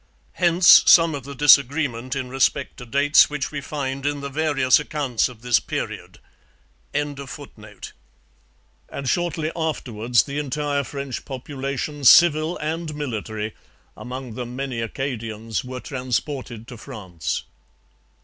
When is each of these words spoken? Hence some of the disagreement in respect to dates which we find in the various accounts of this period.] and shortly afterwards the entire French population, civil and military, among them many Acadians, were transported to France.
Hence 0.33 0.81
some 0.87 1.13
of 1.13 1.25
the 1.25 1.35
disagreement 1.35 2.15
in 2.15 2.27
respect 2.27 2.77
to 2.77 2.87
dates 2.87 3.29
which 3.29 3.51
we 3.51 3.61
find 3.61 4.03
in 4.03 4.21
the 4.21 4.29
various 4.31 4.79
accounts 4.79 5.29
of 5.29 5.43
this 5.43 5.59
period.] 5.59 6.17
and 6.91 7.19
shortly 9.05 9.51
afterwards 9.55 10.23
the 10.23 10.39
entire 10.39 10.83
French 10.83 11.23
population, 11.23 12.03
civil 12.03 12.57
and 12.57 12.95
military, 12.95 13.53
among 13.95 14.33
them 14.33 14.55
many 14.55 14.81
Acadians, 14.81 15.63
were 15.63 15.79
transported 15.79 16.67
to 16.67 16.77
France. 16.77 17.43